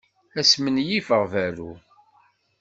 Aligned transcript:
Ad 0.39 0.45
smenyifeɣ 0.51 1.23
berru. 1.31 1.71